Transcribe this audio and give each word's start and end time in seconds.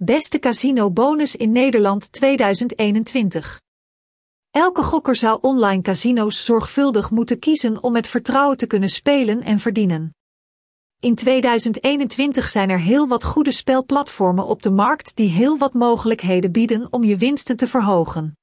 Beste 0.00 0.38
casino 0.38 0.90
bonus 0.90 1.36
in 1.36 1.52
Nederland 1.52 2.12
2021. 2.12 3.60
Elke 4.50 4.82
gokker 4.82 5.16
zou 5.16 5.38
online 5.40 5.82
casino's 5.82 6.44
zorgvuldig 6.44 7.10
moeten 7.10 7.38
kiezen 7.38 7.82
om 7.82 7.92
met 7.92 8.06
vertrouwen 8.06 8.56
te 8.56 8.66
kunnen 8.66 8.88
spelen 8.88 9.42
en 9.42 9.58
verdienen. 9.58 10.14
In 11.00 11.14
2021 11.14 12.48
zijn 12.48 12.70
er 12.70 12.80
heel 12.80 13.08
wat 13.08 13.24
goede 13.24 13.52
spelplatformen 13.52 14.46
op 14.46 14.62
de 14.62 14.70
markt 14.70 15.16
die 15.16 15.30
heel 15.30 15.58
wat 15.58 15.72
mogelijkheden 15.74 16.52
bieden 16.52 16.92
om 16.92 17.04
je 17.04 17.16
winsten 17.16 17.56
te 17.56 17.68
verhogen. 17.68 18.36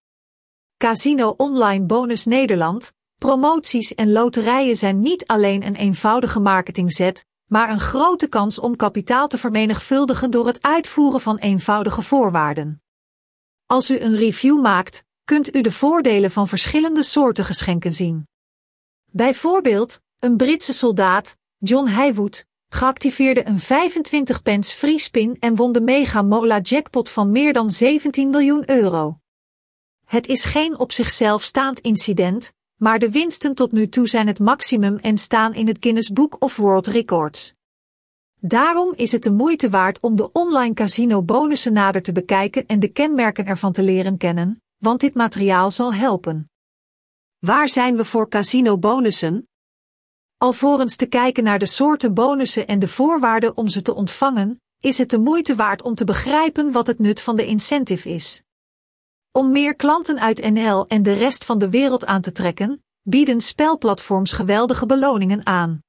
Casino 0.78 1.34
Online 1.38 1.86
Bonus 1.86 2.26
Nederland, 2.26 2.94
promoties 3.20 3.96
en 3.96 4.12
loterijen 4.12 4.76
zijn 4.76 5.00
niet 5.00 5.26
alleen 5.26 5.66
een 5.66 5.76
eenvoudige 5.76 6.40
marketingzet, 6.40 7.26
maar 7.56 7.70
een 7.70 7.80
grote 7.80 8.28
kans 8.28 8.60
om 8.60 8.76
kapitaal 8.76 9.28
te 9.28 9.38
vermenigvuldigen 9.38 10.32
door 10.32 10.48
het 10.48 10.62
uitvoeren 10.62 11.22
van 11.22 11.38
eenvoudige 11.38 12.02
voorwaarden. 12.02 12.82
Als 13.66 13.90
u 13.90 14.00
een 14.00 14.16
review 14.16 14.62
maakt, 14.62 15.04
kunt 15.24 15.56
u 15.56 15.62
de 15.62 15.72
voordelen 15.72 16.32
van 16.32 16.48
verschillende 16.48 17.04
soorten 17.04 17.46
geschenken 17.46 17.94
zien. 17.94 18.28
Bijvoorbeeld, 19.12 20.02
een 20.20 20.38
Britse 20.38 20.74
soldaat, 20.74 21.38
John 21.58 21.88
Haywood, 21.88 22.46
geactiveerde 22.70 23.48
een 23.48 23.60
25 23.60 24.42
pence 24.42 24.76
free 24.76 25.00
spin 25.00 25.38
en 25.40 25.56
won 25.56 25.72
de 25.72 25.82
Mega 25.82 26.22
Mola 26.22 26.60
jackpot 26.60 27.10
van 27.10 27.32
meer 27.32 27.54
dan 27.54 27.70
17 27.70 28.30
miljoen 28.30 28.70
euro. 28.70 29.20
Het 30.06 30.28
is 30.28 30.46
geen 30.46 30.80
op 30.80 30.92
zichzelf 30.92 31.44
staand 31.44 31.80
incident, 31.80 32.54
maar 32.76 33.00
de 33.00 33.12
winsten 33.12 33.56
tot 33.56 33.72
nu 33.72 33.90
toe 33.90 34.08
zijn 34.08 34.28
het 34.28 34.40
maximum 34.40 34.98
en 34.98 35.18
staan 35.18 35.54
in 35.54 35.68
het 35.68 35.78
Guinness 35.80 36.12
Book 36.12 36.36
of 36.40 36.56
World 36.56 36.88
Records. 36.88 37.54
Daarom 38.40 38.94
is 38.96 39.12
het 39.12 39.24
de 39.24 39.32
moeite 39.32 39.70
waard 39.70 40.00
om 40.00 40.16
de 40.16 40.32
online 40.32 40.74
casino 40.74 41.22
bonussen 41.24 41.74
nader 41.74 42.02
te 42.02 42.12
bekijken 42.12 42.66
en 42.66 42.80
de 42.80 42.88
kenmerken 42.88 43.46
ervan 43.46 43.72
te 43.72 43.82
leren 43.82 44.18
kennen, 44.18 44.62
want 44.78 45.00
dit 45.00 45.14
materiaal 45.14 45.72
zal 45.72 45.94
helpen. 45.94 46.50
Waar 47.40 47.70
zijn 47.70 47.98
we 47.98 48.06
voor 48.06 48.30
casino 48.30 48.78
bonussen? 48.78 49.48
Alvorens 50.38 50.96
te 50.96 51.06
kijken 51.06 51.44
naar 51.44 51.60
de 51.60 51.66
soorten 51.66 52.14
bonussen 52.14 52.68
en 52.68 52.80
de 52.80 52.88
voorwaarden 52.88 53.58
om 53.58 53.68
ze 53.68 53.82
te 53.82 53.94
ontvangen, 53.94 54.62
is 54.80 54.98
het 54.98 55.10
de 55.10 55.20
moeite 55.20 55.56
waard 55.56 55.82
om 55.82 55.96
te 55.96 56.06
begrijpen 56.06 56.72
wat 56.72 56.88
het 56.88 57.00
nut 57.00 57.22
van 57.22 57.36
de 57.36 57.46
incentive 57.46 58.10
is. 58.10 58.44
Om 59.38 59.52
meer 59.52 59.76
klanten 59.76 60.20
uit 60.20 60.52
NL 60.52 60.88
en 60.88 61.04
de 61.04 61.14
rest 61.14 61.46
van 61.46 61.60
de 61.60 61.70
wereld 61.70 62.06
aan 62.06 62.22
te 62.22 62.32
trekken, 62.32 62.84
bieden 63.02 63.42
spelplatforms 63.42 64.32
geweldige 64.32 64.86
beloningen 64.86 65.46
aan. 65.46 65.80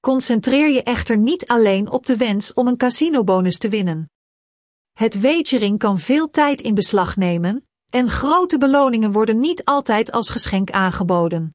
Concentreer 0.00 0.68
je 0.68 0.82
echter 0.82 1.16
niet 1.16 1.46
alleen 1.46 1.90
op 1.90 2.06
de 2.06 2.16
wens 2.16 2.52
om 2.52 2.66
een 2.66 2.76
casinobonus 2.76 3.58
te 3.58 3.68
winnen. 3.68 4.10
Het 4.92 5.20
wagering 5.20 5.78
kan 5.78 5.98
veel 5.98 6.30
tijd 6.30 6.60
in 6.60 6.74
beslag 6.74 7.16
nemen, 7.16 7.66
en 7.90 8.10
grote 8.10 8.58
beloningen 8.58 9.12
worden 9.12 9.38
niet 9.38 9.64
altijd 9.64 10.12
als 10.12 10.30
geschenk 10.30 10.70
aangeboden. 10.70 11.54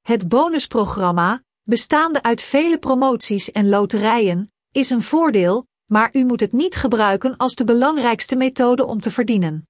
Het 0.00 0.28
bonusprogramma, 0.28 1.42
bestaande 1.62 2.22
uit 2.22 2.42
vele 2.42 2.78
promoties 2.78 3.50
en 3.50 3.68
loterijen, 3.68 4.52
is 4.70 4.90
een 4.90 5.02
voordeel, 5.02 5.66
maar 5.90 6.10
u 6.12 6.24
moet 6.24 6.40
het 6.40 6.52
niet 6.52 6.74
gebruiken 6.76 7.36
als 7.36 7.54
de 7.54 7.64
belangrijkste 7.64 8.36
methode 8.36 8.84
om 8.84 9.00
te 9.00 9.10
verdienen. 9.10 9.66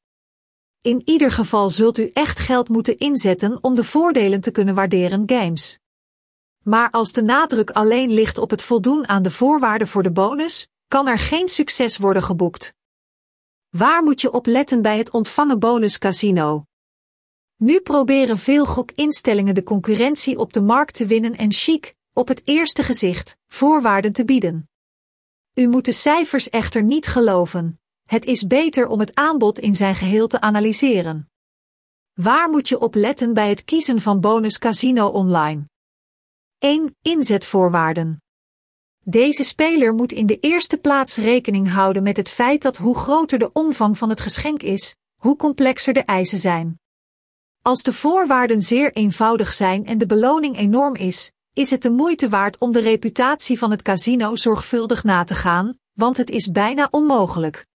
In 0.83 1.03
ieder 1.05 1.31
geval 1.31 1.71
zult 1.71 1.99
u 1.99 2.11
echt 2.13 2.39
geld 2.39 2.69
moeten 2.69 2.99
inzetten 2.99 3.59
om 3.61 3.75
de 3.75 3.85
voordelen 3.85 4.41
te 4.41 4.51
kunnen 4.51 4.75
waarderen 4.75 5.23
games. 5.27 5.79
Maar 6.65 6.91
als 6.91 7.13
de 7.13 7.23
nadruk 7.23 7.71
alleen 7.71 8.11
ligt 8.11 8.39
op 8.39 8.51
het 8.51 8.63
voldoen 8.63 9.09
aan 9.09 9.23
de 9.23 9.31
voorwaarden 9.31 9.89
voor 9.89 10.03
de 10.03 10.11
bonus, 10.11 10.69
kan 10.89 11.09
er 11.09 11.19
geen 11.19 11.49
succes 11.49 11.99
worden 11.99 12.23
geboekt. 12.23 12.75
Waar 13.69 14.03
moet 14.03 14.21
je 14.21 14.33
op 14.33 14.47
letten 14.47 14.83
bij 14.83 14.99
het 14.99 15.11
ontvangen 15.11 15.59
bonus 15.59 15.99
casino? 15.99 16.65
Nu 17.57 17.81
proberen 17.81 18.39
veel 18.39 18.67
gokinstellingen 18.67 19.55
de 19.55 19.63
concurrentie 19.63 20.39
op 20.39 20.53
de 20.53 20.61
markt 20.61 20.95
te 20.95 21.07
winnen 21.07 21.37
en 21.37 21.53
chic, 21.53 21.95
op 22.13 22.29
het 22.29 22.43
eerste 22.45 22.83
gezicht, 22.83 23.37
voorwaarden 23.47 24.13
te 24.13 24.25
bieden. 24.25 24.71
U 25.55 25.69
moet 25.69 25.85
de 25.85 25.93
cijfers 25.93 26.51
echter 26.51 26.83
niet 26.83 27.07
geloven. 27.07 27.82
Het 28.13 28.25
is 28.25 28.47
beter 28.47 28.87
om 28.87 29.01
het 29.01 29.15
aanbod 29.15 29.59
in 29.59 29.75
zijn 29.75 29.95
geheel 29.95 30.27
te 30.27 30.41
analyseren. 30.41 31.31
Waar 32.13 32.51
moet 32.51 32.69
je 32.69 32.81
op 32.81 32.95
letten 32.95 33.35
bij 33.35 33.49
het 33.49 33.65
kiezen 33.65 34.01
van 34.01 34.21
bonus 34.21 34.59
casino 34.59 35.07
online? 35.09 35.69
1. 36.59 36.97
Inzetvoorwaarden. 37.03 38.23
Deze 39.05 39.45
speler 39.45 39.95
moet 39.95 40.13
in 40.13 40.27
de 40.27 40.39
eerste 40.39 40.79
plaats 40.79 41.17
rekening 41.17 41.71
houden 41.71 42.03
met 42.03 42.17
het 42.17 42.29
feit 42.29 42.63
dat 42.63 42.77
hoe 42.77 42.97
groter 42.97 43.39
de 43.39 43.53
omvang 43.53 43.99
van 43.99 44.09
het 44.09 44.21
geschenk 44.21 44.63
is, 44.63 44.97
hoe 45.21 45.37
complexer 45.37 45.93
de 45.93 46.03
eisen 46.03 46.39
zijn. 46.39 46.81
Als 47.63 47.83
de 47.83 47.93
voorwaarden 47.93 48.61
zeer 48.61 48.93
eenvoudig 48.93 49.53
zijn 49.53 49.87
en 49.87 49.99
de 49.99 50.07
beloning 50.07 50.57
enorm 50.57 50.95
is, 50.95 51.33
is 51.53 51.71
het 51.71 51.83
de 51.83 51.91
moeite 51.91 52.29
waard 52.29 52.59
om 52.59 52.73
de 52.73 52.81
reputatie 52.81 53.59
van 53.59 53.71
het 53.71 53.83
casino 53.83 54.37
zorgvuldig 54.37 55.05
na 55.05 55.25
te 55.25 55.35
gaan, 55.35 55.79
want 55.93 56.17
het 56.17 56.31
is 56.31 56.51
bijna 56.51 56.89
onmogelijk. 56.91 57.71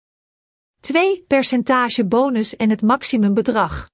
2. 0.87 1.25
Percentage 1.27 2.05
bonus 2.05 2.57
en 2.57 2.71
het 2.71 2.83
maximumbedrag. 2.83 3.91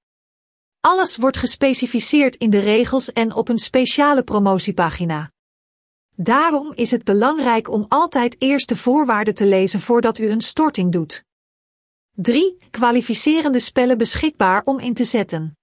Alles 0.81 1.17
wordt 1.17 1.37
gespecificeerd 1.37 2.37
in 2.37 2.51
de 2.51 2.59
regels 2.59 3.13
en 3.13 3.35
op 3.35 3.49
een 3.49 3.59
speciale 3.59 4.23
promotiepagina. 4.23 5.31
Daarom 6.17 6.73
is 6.75 6.91
het 6.91 7.05
belangrijk 7.05 7.71
om 7.71 7.85
altijd 7.89 8.37
eerst 8.39 8.69
de 8.69 8.77
voorwaarden 8.77 9.35
te 9.35 9.47
lezen 9.47 9.81
voordat 9.81 10.19
u 10.19 10.29
een 10.29 10.41
storting 10.41 10.93
doet. 10.93 11.25
3. 12.11 12.59
Kwalificerende 12.71 13.61
spellen 13.61 13.99
beschikbaar 13.99 14.63
om 14.65 14.79
in 14.79 14.95
te 14.95 15.05
zetten. 15.05 15.57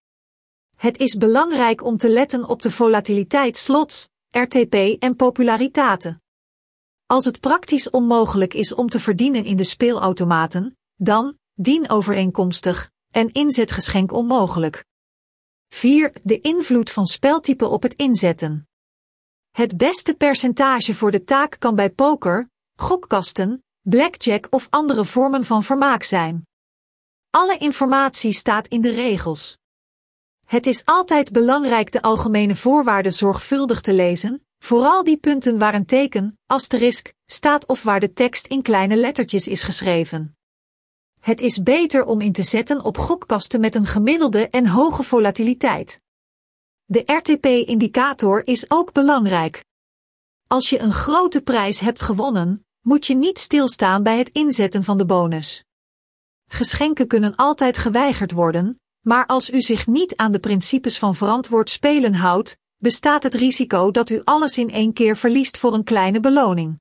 Het 0.75 0.97
is 0.97 1.15
belangrijk 1.17 1.83
om 1.83 1.97
te 1.97 2.09
letten 2.09 2.47
op 2.47 2.61
de 2.61 2.71
volatiliteit 2.71 3.57
slots, 3.57 4.09
RTP 4.29 4.73
en 4.99 5.15
populariteiten. 5.15 6.21
Als 7.05 7.25
het 7.25 7.39
praktisch 7.39 7.89
onmogelijk 7.89 8.53
is 8.53 8.73
om 8.73 8.89
te 8.89 8.99
verdienen 8.99 9.45
in 9.45 9.57
de 9.57 9.63
speelautomaten, 9.63 10.73
dan, 10.99 11.37
dienovereenkomstig, 11.53 12.91
en 13.11 13.31
inzetgeschenk 13.31 14.11
onmogelijk. 14.11 14.85
4. 15.69 16.13
De 16.23 16.41
invloed 16.41 16.91
van 16.91 17.05
speltype 17.05 17.67
op 17.67 17.83
het 17.83 17.93
inzetten. 17.93 18.67
Het 19.51 19.77
beste 19.77 20.13
percentage 20.13 20.93
voor 20.93 21.11
de 21.11 21.23
taak 21.23 21.55
kan 21.59 21.75
bij 21.75 21.89
poker, 21.89 22.49
gokkasten, 22.75 23.63
blackjack 23.81 24.47
of 24.49 24.67
andere 24.69 25.05
vormen 25.05 25.45
van 25.45 25.63
vermaak 25.63 26.03
zijn. 26.03 26.47
Alle 27.29 27.57
informatie 27.57 28.31
staat 28.31 28.67
in 28.67 28.81
de 28.81 28.91
regels. 28.91 29.57
Het 30.45 30.65
is 30.65 30.85
altijd 30.85 31.31
belangrijk 31.31 31.91
de 31.91 32.01
algemene 32.01 32.55
voorwaarden 32.55 33.13
zorgvuldig 33.13 33.81
te 33.81 33.93
lezen, 33.93 34.45
vooral 34.59 35.03
die 35.03 35.17
punten 35.17 35.57
waar 35.57 35.73
een 35.73 35.85
teken, 35.85 36.39
asterisk, 36.45 37.13
staat 37.25 37.67
of 37.67 37.83
waar 37.83 37.99
de 37.99 38.13
tekst 38.13 38.47
in 38.47 38.61
kleine 38.61 38.95
lettertjes 38.95 39.47
is 39.47 39.63
geschreven. 39.63 40.38
Het 41.19 41.41
is 41.41 41.63
beter 41.63 42.05
om 42.05 42.21
in 42.21 42.31
te 42.31 42.43
zetten 42.43 42.83
op 42.83 42.97
gokkasten 42.97 43.59
met 43.59 43.75
een 43.75 43.85
gemiddelde 43.85 44.49
en 44.49 44.67
hoge 44.67 45.03
volatiliteit. 45.03 45.99
De 46.85 47.03
RTP-indicator 47.05 48.47
is 48.47 48.71
ook 48.71 48.91
belangrijk. 48.93 49.65
Als 50.47 50.69
je 50.69 50.79
een 50.79 50.93
grote 50.93 51.41
prijs 51.41 51.79
hebt 51.79 52.01
gewonnen, 52.01 52.65
moet 52.81 53.05
je 53.05 53.15
niet 53.15 53.39
stilstaan 53.39 54.03
bij 54.03 54.17
het 54.17 54.29
inzetten 54.29 54.83
van 54.83 54.97
de 54.97 55.05
bonus. 55.05 55.63
Geschenken 56.51 57.07
kunnen 57.07 57.35
altijd 57.35 57.77
geweigerd 57.77 58.31
worden, 58.31 58.79
maar 59.05 59.25
als 59.25 59.49
u 59.49 59.61
zich 59.61 59.87
niet 59.87 60.15
aan 60.15 60.31
de 60.31 60.39
principes 60.39 60.99
van 60.99 61.15
verantwoord 61.15 61.69
spelen 61.69 62.13
houdt, 62.13 62.57
bestaat 62.77 63.23
het 63.23 63.33
risico 63.33 63.91
dat 63.91 64.09
u 64.09 64.21
alles 64.23 64.57
in 64.57 64.69
één 64.71 64.93
keer 64.93 65.17
verliest 65.17 65.57
voor 65.57 65.73
een 65.73 65.83
kleine 65.83 66.19
beloning. 66.19 66.79